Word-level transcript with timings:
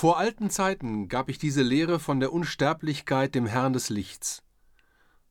Vor 0.00 0.16
alten 0.16 0.48
Zeiten 0.48 1.08
gab 1.08 1.28
ich 1.28 1.38
diese 1.38 1.62
Lehre 1.62 1.98
von 1.98 2.20
der 2.20 2.32
Unsterblichkeit 2.32 3.34
dem 3.34 3.46
Herrn 3.46 3.72
des 3.72 3.88
Lichts. 3.88 4.44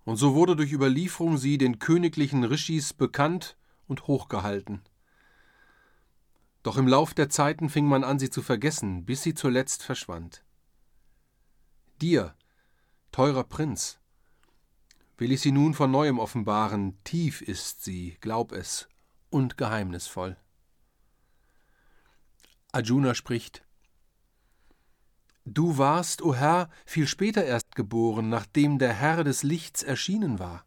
Und 0.04 0.18
so 0.18 0.36
wurde 0.36 0.58
durch 0.58 0.74
Überlieferung 0.74 1.38
sie 1.38 1.58
den 1.58 1.80
königlichen 1.80 2.44
Rishis 2.44 2.92
bekannt 2.92 3.56
und 3.88 4.08
hochgehalten. 4.08 4.82
Doch 6.64 6.76
im 6.76 6.86
Lauf 6.86 7.14
der 7.14 7.30
Zeiten 7.30 7.70
fing 7.70 7.86
man 7.86 8.04
an, 8.04 8.20
sie 8.20 8.30
zu 8.30 8.42
vergessen, 8.42 9.06
bis 9.06 9.24
sie 9.24 9.34
zuletzt 9.34 9.84
verschwand. 9.84 10.44
Dir, 12.02 12.36
teurer 13.14 13.46
Prinz, 13.46 14.02
will 15.18 15.32
ich 15.32 15.40
sie 15.40 15.54
nun 15.54 15.76
von 15.76 15.92
neuem 15.92 16.20
offenbaren, 16.20 17.02
tief 17.06 17.42
ist 17.42 17.86
sie, 17.86 18.18
glaub 18.20 18.52
es, 18.52 18.90
und 19.30 19.56
geheimnisvoll. 19.56 20.36
Arjuna 22.74 23.16
spricht 23.16 23.64
Du 25.50 25.78
warst, 25.78 26.22
o 26.22 26.36
Herr, 26.36 26.70
viel 26.86 27.08
später 27.08 27.46
erst 27.46 27.74
geboren, 27.74 28.28
nachdem 28.28 28.80
der 28.80 28.92
Herr 28.92 29.24
des 29.24 29.44
Lichts 29.44 29.82
erschienen 29.82 30.40
war. 30.40 30.66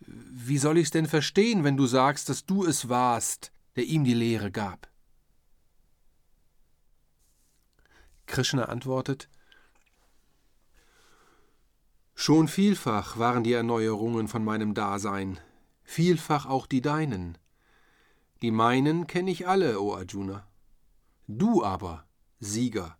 Wie 0.00 0.56
soll 0.56 0.78
ich's 0.78 0.90
denn 0.90 1.04
verstehen, 1.04 1.64
wenn 1.64 1.76
du 1.76 1.84
sagst, 1.84 2.30
dass 2.30 2.46
du 2.46 2.64
es 2.64 2.88
warst, 2.88 3.52
der 3.76 3.84
ihm 3.84 4.04
die 4.04 4.14
Lehre 4.14 4.50
gab? 4.50 4.88
Krishna 8.24 8.64
antwortet 8.64 9.28
Schon 12.14 12.48
vielfach 12.48 13.18
waren 13.18 13.44
die 13.44 13.52
Erneuerungen 13.52 14.28
von 14.28 14.42
meinem 14.42 14.72
Dasein, 14.72 15.38
vielfach 15.84 16.46
auch 16.46 16.66
die 16.66 16.80
deinen. 16.80 17.36
Die 18.40 18.50
meinen 18.50 19.06
kenne 19.06 19.30
ich 19.30 19.46
alle, 19.46 19.78
o 19.78 19.94
Arjuna. 19.94 20.48
Du 21.26 21.62
aber, 21.62 22.06
Sieger, 22.40 22.96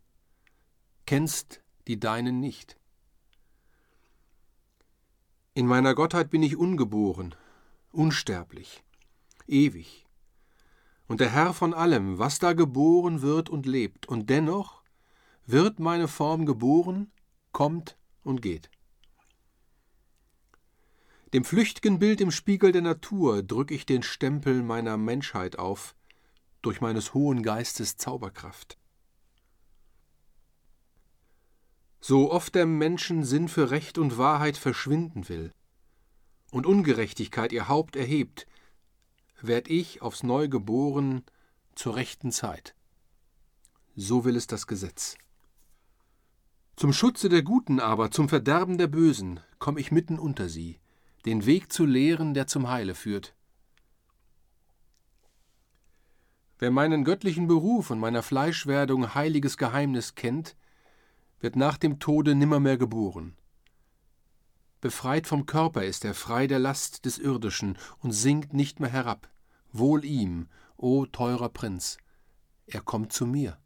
kennst 1.09 1.63
die 1.87 1.99
deinen 1.99 2.39
nicht. 2.39 2.77
In 5.55 5.67
meiner 5.67 5.95
Gottheit 5.95 6.29
bin 6.29 6.43
ich 6.43 6.59
ungeboren, 6.59 7.35
unsterblich, 7.93 8.85
ewig. 9.47 10.05
Und 11.07 11.21
der 11.21 11.31
Herr 11.31 11.55
von 11.55 11.73
allem, 11.73 12.19
was 12.19 12.41
da 12.41 12.53
geboren 12.53 13.23
wird 13.23 13.49
und 13.49 13.65
lebt, 13.65 14.05
und 14.05 14.29
dennoch 14.29 14.83
wird 15.47 15.79
meine 15.79 16.09
Form 16.09 16.45
geboren, 16.45 17.11
kommt 17.53 17.97
und 18.23 18.43
geht. 18.43 18.71
Dem 21.33 21.47
flüchtigen 21.47 21.99
Bild 21.99 22.21
im 22.21 22.31
Spiegel 22.31 22.71
der 22.71 22.83
Natur 22.83 23.43
drück 23.43 23.71
ich 23.71 23.87
den 23.87 24.03
Stempel 24.03 24.63
meiner 24.63 24.99
Menschheit 24.99 25.59
auf, 25.59 25.97
durch 26.61 26.83
meines 26.83 27.15
hohen 27.15 27.43
Geistes 27.43 27.97
Zauberkraft. 27.97 28.77
So 32.09 32.33
oft 32.33 32.55
der 32.55 32.65
Menschen 32.65 33.23
Sinn 33.23 33.49
für 33.49 33.71
Recht 33.71 33.99
und 33.99 34.17
Wahrheit 34.17 34.57
verschwinden 34.57 35.29
will 35.29 35.53
und 36.51 36.65
Ungerechtigkeit 36.65 37.53
ihr 37.53 37.69
Haupt 37.69 37.97
erhebt, 37.97 38.47
werd 39.43 39.69
ich 39.69 40.01
aufs 40.01 40.23
Neu 40.23 40.49
geboren 40.49 41.23
zur 41.75 41.97
rechten 41.97 42.33
Zeit. 42.33 42.75
So 43.95 44.25
will 44.25 44.37
es 44.37 44.47
das 44.47 44.67
Gesetz. 44.67 45.19
Zum 46.77 46.95
Schutze 46.95 47.29
der 47.29 47.43
Guten 47.43 47.79
aber, 47.79 48.11
zum 48.11 48.31
Verderben 48.31 48.79
der 48.79 48.87
Bösen, 48.87 49.41
komm 49.59 49.77
ich 49.77 49.93
mitten 49.93 50.19
unter 50.19 50.49
sie, 50.49 50.81
den 51.27 51.45
Weg 51.45 51.71
zu 51.71 51.85
lehren, 51.85 52.33
der 52.33 52.47
zum 52.47 52.71
Heile 52.71 52.95
führt. 52.95 53.35
Wer 56.59 56.71
meinen 56.71 57.05
göttlichen 57.05 57.49
Beruf 57.49 57.91
und 57.91 57.99
meiner 57.99 58.23
Fleischwerdung 58.23 59.15
heiliges 59.15 59.59
Geheimnis 59.59 60.15
kennt, 60.15 60.57
wird 61.41 61.57
nach 61.57 61.79
dem 61.79 61.99
Tode 61.99 62.35
nimmermehr 62.35 62.79
geboren. 62.79 63.37
Befreit 64.81 65.27
vom 65.27 65.47
Körper 65.47 65.85
ist 65.85 66.05
er 66.05 66.15
frei 66.15 66.47
der 66.47 66.59
Last 66.59 67.05
des 67.05 67.19
Irdischen 67.19 67.79
und 67.99 68.13
sinkt 68.13 68.53
nicht 68.53 68.79
mehr 68.79 68.91
herab. 68.91 69.29
Wohl 69.73 70.05
ihm, 70.05 70.49
o 70.77 71.05
teurer 71.07 71.49
Prinz, 71.49 71.99
er 72.67 72.81
kommt 72.81 73.13
zu 73.13 73.27
mir. 73.27 73.59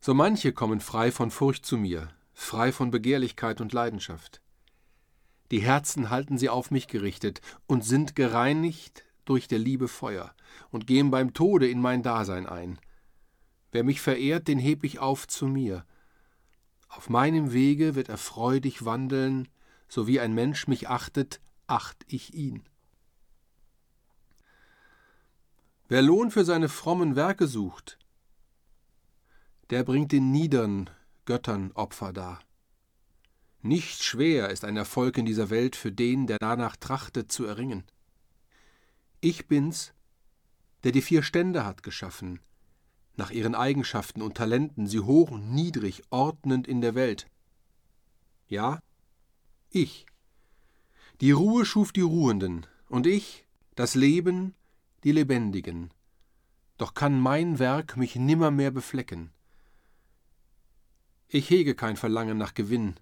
So 0.00 0.14
manche 0.14 0.52
kommen 0.52 0.80
frei 0.80 1.10
von 1.10 1.30
Furcht 1.30 1.66
zu 1.66 1.76
mir, 1.76 2.08
frei 2.32 2.72
von 2.72 2.90
Begehrlichkeit 2.90 3.60
und 3.60 3.72
Leidenschaft. 3.72 4.40
Die 5.50 5.60
Herzen 5.60 6.10
halten 6.10 6.38
sie 6.38 6.48
auf 6.48 6.70
mich 6.70 6.86
gerichtet 6.86 7.40
und 7.66 7.84
sind 7.84 8.14
gereinigt 8.14 9.04
durch 9.24 9.48
der 9.48 9.58
Liebe 9.58 9.88
Feuer 9.88 10.34
und 10.70 10.86
gehen 10.86 11.10
beim 11.10 11.34
Tode 11.34 11.68
in 11.68 11.80
mein 11.80 12.02
Dasein 12.02 12.46
ein. 12.46 12.78
Wer 13.72 13.84
mich 13.84 14.00
verehrt, 14.00 14.48
den 14.48 14.58
heb 14.58 14.84
ich 14.84 14.98
auf 14.98 15.28
zu 15.28 15.46
mir. 15.46 15.84
Auf 16.88 17.08
meinem 17.08 17.52
Wege 17.52 17.94
wird 17.94 18.08
er 18.08 18.18
freudig 18.18 18.84
wandeln, 18.84 19.48
so 19.88 20.06
wie 20.06 20.20
ein 20.20 20.34
Mensch 20.34 20.66
mich 20.66 20.88
achtet, 20.88 21.40
acht 21.66 22.04
ich 22.08 22.34
ihn. 22.34 22.64
Wer 25.88 26.02
Lohn 26.02 26.30
für 26.30 26.44
seine 26.44 26.68
frommen 26.68 27.16
Werke 27.16 27.46
sucht, 27.46 27.98
der 29.70 29.84
bringt 29.84 30.12
den 30.12 30.32
niedern 30.32 30.90
Göttern 31.24 31.70
Opfer 31.72 32.12
dar. 32.12 32.40
Nicht 33.62 34.02
schwer 34.02 34.50
ist 34.50 34.64
ein 34.64 34.76
Erfolg 34.76 35.18
in 35.18 35.26
dieser 35.26 35.50
Welt 35.50 35.76
für 35.76 35.92
den, 35.92 36.26
der 36.26 36.38
danach 36.38 36.76
trachtet 36.76 37.30
zu 37.30 37.44
erringen. 37.44 37.84
Ich 39.20 39.48
bin's, 39.48 39.92
der 40.82 40.92
die 40.92 41.02
vier 41.02 41.22
Stände 41.22 41.64
hat 41.64 41.82
geschaffen, 41.82 42.40
nach 43.16 43.30
ihren 43.30 43.54
Eigenschaften 43.54 44.22
und 44.22 44.36
Talenten 44.36 44.86
sie 44.86 45.00
hoch 45.00 45.30
und 45.30 45.52
niedrig 45.52 46.02
ordnend 46.10 46.66
in 46.66 46.80
der 46.80 46.94
Welt. 46.94 47.28
Ja, 48.48 48.80
ich. 49.70 50.06
Die 51.20 51.32
Ruhe 51.32 51.64
schuf 51.64 51.92
die 51.92 52.00
Ruhenden, 52.00 52.66
und 52.88 53.06
ich, 53.06 53.46
das 53.74 53.94
Leben, 53.94 54.54
die 55.04 55.12
Lebendigen. 55.12 55.90
Doch 56.78 56.94
kann 56.94 57.20
mein 57.20 57.58
Werk 57.58 57.96
mich 57.96 58.16
nimmermehr 58.16 58.70
beflecken. 58.70 59.30
Ich 61.28 61.48
hege 61.50 61.74
kein 61.74 61.96
Verlangen 61.96 62.38
nach 62.38 62.54
Gewinn. 62.54 62.94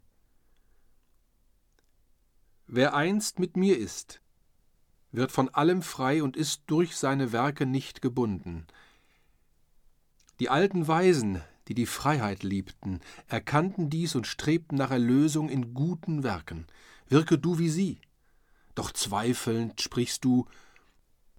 Wer 2.67 2.95
einst 2.95 3.39
mit 3.39 3.57
mir 3.57 3.79
ist, 3.79 4.21
wird 5.13 5.33
von 5.33 5.49
allem 5.49 5.81
frei 5.81 6.23
und 6.23 6.37
ist 6.37 6.65
durch 6.67 6.97
seine 6.97 7.33
Werke 7.33 7.65
nicht 7.65 8.03
gebunden. 8.03 8.67
Die 10.41 10.51
alten 10.51 10.87
Weisen, 10.87 11.43
die 11.67 11.75
die 11.75 11.87
Freiheit 11.87 12.43
liebten, 12.43 13.01
erkannten 13.27 13.91
dies 13.91 14.15
und 14.15 14.27
strebten 14.27 14.79
nach 14.79 14.91
Erlösung 14.91 15.49
in 15.49 15.75
guten 15.75 16.23
Werken. 16.23 16.67
Wirke 17.09 17.39
du 17.39 17.59
wie 17.59 17.69
sie. 17.69 18.01
Doch 18.75 18.93
zweifelnd 18.93 19.81
sprichst 19.81 20.25
du, 20.25 20.47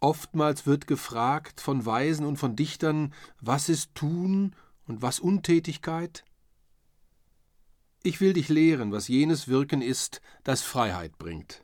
oftmals 0.01 0.65
wird 0.65 0.87
gefragt 0.87 1.61
von 1.61 1.85
Weisen 1.85 2.25
und 2.25 2.37
von 2.37 2.55
Dichtern, 2.55 3.13
was 3.39 3.69
ist 3.69 3.95
Tun 3.95 4.55
und 4.85 5.01
was 5.01 5.19
Untätigkeit? 5.19 6.25
Ich 8.03 8.19
will 8.19 8.33
dich 8.33 8.49
lehren, 8.49 8.91
was 8.91 9.07
jenes 9.07 9.47
Wirken 9.47 9.81
ist, 9.81 10.21
das 10.43 10.61
Freiheit 10.61 11.17
bringt. 11.17 11.63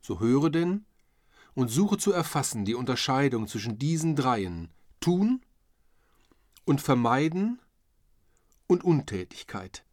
So 0.00 0.20
höre 0.20 0.48
denn 0.48 0.86
und 1.54 1.68
suche 1.68 1.98
zu 1.98 2.12
erfassen 2.12 2.64
die 2.64 2.74
Unterscheidung 2.74 3.48
zwischen 3.48 3.78
diesen 3.78 4.16
dreien 4.16 4.70
Tun, 5.00 5.42
und 6.68 6.82
Vermeiden 6.82 7.58
und 8.66 8.84
Untätigkeit. 8.84 9.86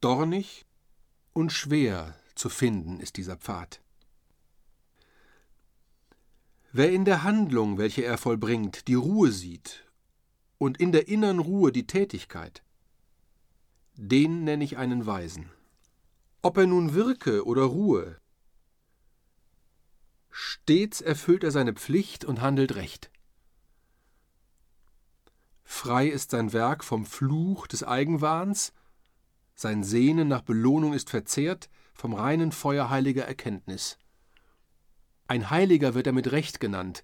Dornig 0.00 0.66
und 1.32 1.52
schwer 1.52 2.16
zu 2.34 2.48
finden 2.48 2.98
ist 2.98 3.16
dieser 3.16 3.36
Pfad. 3.36 3.80
Wer 6.72 6.90
in 6.90 7.04
der 7.04 7.22
Handlung, 7.22 7.78
welche 7.78 8.02
er 8.02 8.18
vollbringt, 8.18 8.88
die 8.88 8.94
Ruhe 8.94 9.30
sieht 9.30 9.88
und 10.58 10.80
in 10.80 10.90
der 10.90 11.06
innern 11.06 11.38
Ruhe 11.38 11.70
die 11.70 11.86
Tätigkeit, 11.86 12.64
den 13.94 14.42
nenne 14.42 14.64
ich 14.64 14.78
einen 14.78 15.06
Weisen. 15.06 15.48
Ob 16.42 16.56
er 16.56 16.66
nun 16.66 16.92
wirke 16.92 17.46
oder 17.46 17.62
ruhe, 17.62 18.18
stets 20.28 21.00
erfüllt 21.00 21.44
er 21.44 21.52
seine 21.52 21.72
Pflicht 21.72 22.24
und 22.24 22.40
handelt 22.40 22.74
recht. 22.74 23.11
Frei 25.74 26.06
ist 26.06 26.30
sein 26.30 26.52
Werk 26.52 26.84
vom 26.84 27.06
Fluch 27.06 27.66
des 27.66 27.82
Eigenwahns, 27.82 28.74
sein 29.54 29.82
Sehnen 29.82 30.28
nach 30.28 30.42
Belohnung 30.42 30.92
ist 30.92 31.08
verzehrt 31.08 31.70
vom 31.94 32.12
reinen 32.12 32.52
Feuer 32.52 32.88
heiliger 32.90 33.24
Erkenntnis. 33.24 33.98
Ein 35.26 35.48
Heiliger 35.50 35.94
wird 35.94 36.06
er 36.06 36.12
mit 36.12 36.30
Recht 36.30 36.60
genannt, 36.60 37.02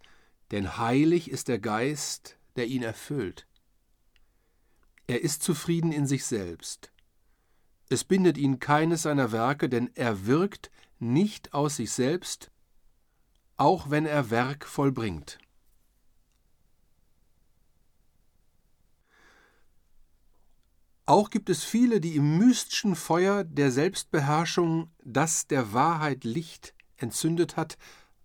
denn 0.50 0.76
heilig 0.76 1.30
ist 1.30 1.48
der 1.48 1.58
Geist, 1.58 2.38
der 2.56 2.66
ihn 2.66 2.82
erfüllt. 2.82 3.48
Er 5.06 5.22
ist 5.22 5.42
zufrieden 5.42 5.90
in 5.90 6.06
sich 6.06 6.26
selbst. 6.26 6.92
Es 7.88 8.04
bindet 8.04 8.36
ihn 8.36 8.60
keines 8.60 9.02
seiner 9.02 9.32
Werke, 9.32 9.70
denn 9.70 9.90
er 9.94 10.26
wirkt 10.26 10.70
nicht 11.00 11.54
aus 11.54 11.76
sich 11.76 11.90
selbst, 11.90 12.52
auch 13.56 13.88
wenn 13.90 14.04
er 14.04 14.30
Werk 14.30 14.66
vollbringt. 14.66 15.38
Auch 21.08 21.30
gibt 21.30 21.48
es 21.48 21.64
viele, 21.64 22.02
die 22.02 22.16
im 22.16 22.36
mystischen 22.36 22.94
Feuer 22.94 23.42
der 23.42 23.72
Selbstbeherrschung, 23.72 24.90
das 25.02 25.46
der 25.46 25.72
Wahrheit 25.72 26.22
Licht 26.22 26.74
entzündet 26.98 27.56
hat, 27.56 27.78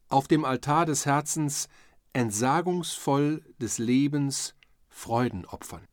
auf 0.10 0.28
dem 0.28 0.44
Altar 0.44 0.86
des 0.86 1.06
Herzens 1.06 1.70
entsagungsvoll 2.12 3.42
des 3.58 3.78
Lebens 3.78 4.56
Freuden 4.90 5.46
opfern. 5.46 5.88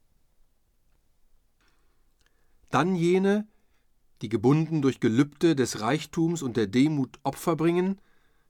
Dann 2.70 2.96
jene, 2.96 3.46
die 4.20 4.28
gebunden 4.28 4.82
durch 4.82 4.98
Gelübde 4.98 5.54
des 5.54 5.80
Reichtums 5.80 6.42
und 6.42 6.56
der 6.56 6.66
Demut 6.66 7.20
Opfer 7.22 7.54
bringen, 7.54 8.00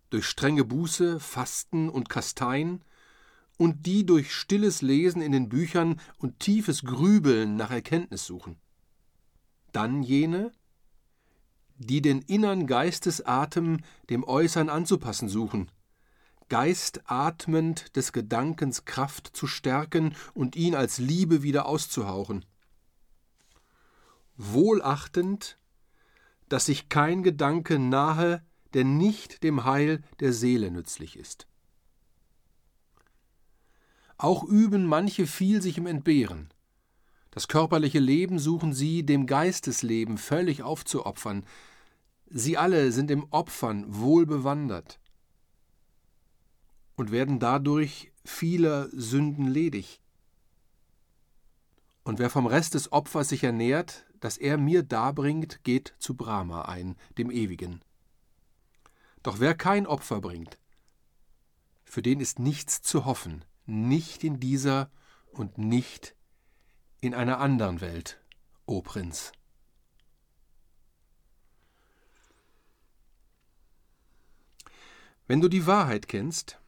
durch 0.09 0.25
strenge 0.25 0.65
Buße, 0.65 1.21
Fasten 1.21 1.91
und 1.91 2.09
Kasteien, 2.09 2.83
und 3.61 3.85
die 3.85 4.07
durch 4.07 4.33
stilles 4.35 4.81
Lesen 4.81 5.21
in 5.21 5.33
den 5.33 5.51
Büchern 5.51 6.01
und 6.17 6.39
tiefes 6.41 6.83
Grübeln 6.83 7.57
nach 7.57 7.71
Erkenntnis 7.71 8.25
suchen. 8.25 8.57
Dann 9.73 10.03
jene, 10.03 10.51
die 11.77 12.01
den 12.01 12.23
innern 12.23 12.67
Geistesatem 12.67 13.81
dem 14.09 14.25
Äußern 14.25 14.71
anzupassen 14.71 15.29
suchen, 15.29 15.71
geistatmend 16.49 17.95
des 17.97 18.12
Gedankens 18.15 18.87
Kraft 18.87 19.31
zu 19.37 19.47
stärken 19.47 20.17
und 20.33 20.56
ihn 20.56 20.75
als 20.75 20.97
Liebe 20.97 21.43
wieder 21.43 21.67
auszuhauchen. 21.67 22.47
Wohlachtend, 24.39 25.59
dass 26.49 26.65
sich 26.65 26.89
kein 26.89 27.23
Gedanke 27.23 27.79
nahe, 27.79 28.43
der 28.73 28.85
nicht 28.85 29.43
dem 29.43 29.65
Heil 29.65 30.03
der 30.19 30.33
Seele 30.33 30.71
nützlich 30.71 31.19
ist. 31.19 31.50
Auch 34.20 34.44
üben 34.44 34.84
manche 34.84 35.26
viel 35.26 35.62
sich 35.62 35.78
im 35.78 35.87
Entbehren. 35.87 36.52
Das 37.31 37.49
körperliche 37.49 38.00
Leben 38.00 38.38
suchen 38.38 38.75
sie, 38.75 39.02
dem 39.02 39.26
Geistesleben 39.26 40.19
völlig 40.19 40.62
aufzuopfern. 40.62 41.46
Sie 42.26 42.58
alle 42.58 42.93
sind 42.93 43.11
im 43.11 43.25
Opfern 43.31 43.87
wohl 43.88 44.26
bewandert 44.26 45.00
und 46.96 47.12
werden 47.12 47.38
dadurch 47.38 48.12
vieler 48.22 48.90
Sünden 48.93 49.46
ledig. 49.46 50.02
Und 52.05 52.19
wer 52.19 52.28
vom 52.28 52.44
Rest 52.44 52.75
des 52.75 52.93
Opfers 52.93 53.31
sich 53.31 53.43
ernährt, 53.43 54.05
das 54.20 54.37
er 54.37 54.58
mir 54.58 54.82
darbringt, 54.82 55.64
geht 55.64 55.94
zu 55.99 56.14
Brahma 56.14 56.67
ein, 56.67 56.94
dem 57.17 57.31
Ewigen. 57.31 57.81
Doch 59.22 59.40
wer 59.40 59.55
kein 59.55 59.87
Opfer 59.87 60.20
bringt, 60.20 60.58
für 61.84 62.02
den 62.02 62.20
ist 62.20 62.38
nichts 62.38 62.82
zu 62.82 63.06
hoffen, 63.06 63.46
nicht 63.70 64.25
in 64.25 64.40
dieser 64.40 64.90
und 65.32 65.58
nicht 65.58 66.14
in 67.00 67.14
einer 67.14 67.38
anderen 67.38 67.81
Welt, 67.81 68.20
o 68.67 68.82
Prinz. 68.82 69.32
Wenn 75.26 75.40
du 75.40 75.49
die 75.49 75.67
Wahrheit 75.67 76.08
kennst, 76.08 76.58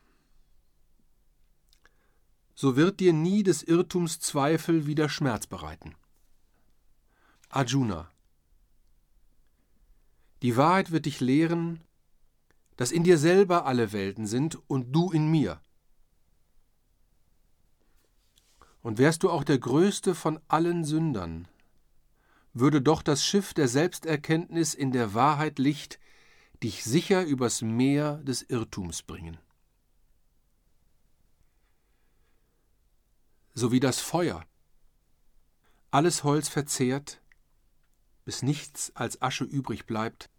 so 2.54 2.76
wird 2.76 3.00
dir 3.00 3.12
nie 3.12 3.42
des 3.42 3.64
Irrtums 3.64 4.20
Zweifel 4.20 4.86
wieder 4.86 5.08
Schmerz 5.08 5.48
bereiten. 5.48 5.96
Arjuna 7.48 8.08
Die 10.42 10.56
Wahrheit 10.56 10.92
wird 10.92 11.06
dich 11.06 11.18
lehren, 11.18 11.80
dass 12.76 12.92
in 12.92 13.02
dir 13.02 13.18
selber 13.18 13.66
alle 13.66 13.92
Welten 13.92 14.26
sind 14.26 14.58
und 14.70 14.92
du 14.92 15.10
in 15.10 15.28
mir. 15.28 15.60
Und 18.82 18.98
wärst 18.98 19.22
du 19.22 19.30
auch 19.30 19.44
der 19.44 19.58
größte 19.58 20.14
von 20.14 20.40
allen 20.48 20.84
Sündern, 20.84 21.48
würde 22.52 22.82
doch 22.82 23.02
das 23.02 23.24
Schiff 23.24 23.54
der 23.54 23.68
Selbsterkenntnis 23.68 24.74
in 24.74 24.92
der 24.92 25.14
Wahrheit 25.14 25.58
Licht 25.58 25.98
dich 26.62 26.84
sicher 26.84 27.24
übers 27.24 27.62
Meer 27.62 28.18
des 28.24 28.42
Irrtums 28.42 29.02
bringen. 29.02 29.38
so 33.54 33.72
wie 33.72 33.80
das 33.80 34.00
Feuer. 34.00 34.44
Alles 35.90 36.24
Holz 36.24 36.48
verzehrt, 36.48 37.20
bis 38.24 38.42
nichts 38.42 38.94
als 38.94 39.20
Asche 39.20 39.44
übrig 39.44 39.86
bleibt, 39.86 40.30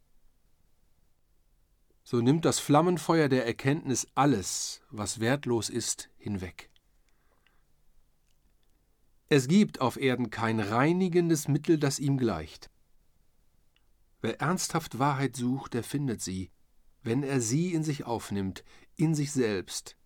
so 2.04 2.22
nimmt 2.22 2.44
das 2.44 2.60
Flammenfeuer 2.60 3.30
der 3.30 3.46
Erkenntnis 3.46 4.08
alles, 4.14 4.82
was 4.90 5.20
wertlos 5.20 5.70
ist, 5.70 6.10
hinweg. 6.18 6.70
Es 9.36 9.48
gibt 9.48 9.82
auf 9.82 9.98
Erden 9.98 10.30
kein 10.30 10.60
reinigendes 10.60 11.48
Mittel, 11.48 11.80
das 11.80 11.98
ihm 11.98 12.20
gleicht. 12.20 12.70
Wer 14.22 14.40
ernsthaft 14.40 15.00
Wahrheit 15.00 15.36
sucht, 15.36 15.74
der 15.74 15.84
findet 15.84 16.22
sie, 16.22 16.52
wenn 17.02 17.24
er 17.24 17.42
sie 17.42 17.74
in 17.74 17.84
sich 17.84 18.04
aufnimmt, 18.04 18.64
in 18.96 19.16
sich 19.16 19.32
selbst, 19.32 19.98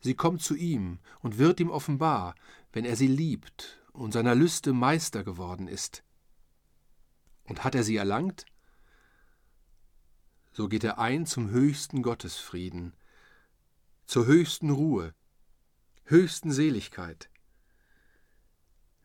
Sie 0.00 0.14
kommt 0.14 0.42
zu 0.42 0.56
ihm 0.56 0.98
und 1.20 1.38
wird 1.38 1.60
ihm 1.60 1.70
offenbar, 1.70 2.34
wenn 2.72 2.84
er 2.84 2.96
sie 2.96 3.06
liebt 3.06 3.80
und 3.92 4.10
seiner 4.12 4.34
Lüste 4.34 4.72
Meister 4.72 5.22
geworden 5.22 5.68
ist. 5.68 6.02
Und 7.44 7.62
hat 7.62 7.76
er 7.76 7.84
sie 7.84 7.94
erlangt? 7.94 8.46
So 10.50 10.68
geht 10.68 10.82
er 10.82 10.98
ein 10.98 11.24
zum 11.24 11.50
höchsten 11.50 12.02
Gottesfrieden, 12.02 12.94
zur 14.06 14.26
höchsten 14.26 14.70
Ruhe, 14.70 15.14
höchsten 16.04 16.50
Seligkeit. 16.50 17.30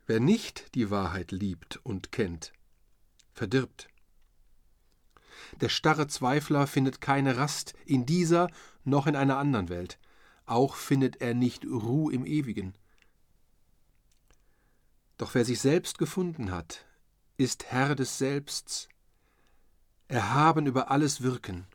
Wer 0.09 0.19
nicht 0.19 0.73
die 0.73 0.89
Wahrheit 0.89 1.31
liebt 1.31 1.77
und 1.83 2.11
kennt, 2.11 2.51
verdirbt. 3.31 3.87
Der 5.61 5.69
starre 5.69 6.07
Zweifler 6.07 6.65
findet 6.65 6.99
keine 6.99 7.37
Rast 7.37 7.75
in 7.85 8.07
dieser 8.07 8.49
noch 8.83 9.05
in 9.05 9.15
einer 9.15 9.37
anderen 9.37 9.69
Welt 9.69 9.99
auch 10.49 10.75
findet 10.75 11.21
er 11.21 11.35
nicht 11.35 11.63
Ruh 11.63 12.09
im 12.09 12.25
Ewigen. 12.25 12.73
Doch 15.17 15.35
wer 15.35 15.45
sich 15.45 15.59
selbst 15.59 15.99
gefunden 15.99 16.49
hat, 16.49 16.85
ist 17.37 17.65
Herr 17.65 17.93
des 17.93 18.17
Selbsts, 18.17 18.89
erhaben 20.07 20.65
über 20.65 20.89
alles 20.89 21.21
Wirken. 21.21 21.67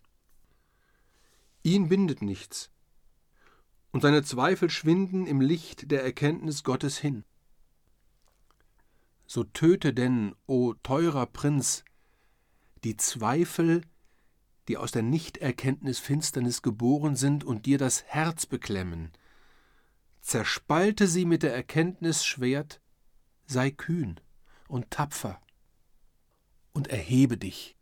Ihn 1.63 1.89
bindet 1.89 2.21
nichts, 2.21 2.71
und 3.93 4.01
seine 4.01 4.25
Zweifel 4.25 4.71
schwinden 4.71 5.27
im 5.27 5.41
Licht 5.41 5.93
der 5.93 6.03
Erkenntnis 6.03 6.65
Gottes 6.65 6.99
hin. 6.99 7.25
So 9.27 9.45
töte 9.45 9.95
denn, 9.95 10.35
o 10.47 10.75
teurer 10.83 11.27
Prinz, 11.27 11.85
die 12.85 12.97
Zweifel, 12.97 13.83
die 14.69 14.77
aus 14.77 14.93
der 14.93 15.03
Nichterkenntnis 15.03 15.99
Finsternis 15.99 16.63
geboren 16.63 17.17
sind 17.17 17.45
und 17.45 17.67
dir 17.67 17.79
das 17.79 18.05
Herz 18.05 18.47
beklemmen. 18.47 19.13
Zerspalte 20.21 21.07
sie 21.07 21.25
mit 21.25 21.43
der 21.43 21.55
Erkenntnis 21.55 22.25
Schwert, 22.25 22.81
sei 23.47 23.71
kühn 23.71 24.21
und 24.69 24.91
tapfer 24.91 25.41
und 26.73 26.89
erhebe 26.89 27.37
dich. 27.37 27.77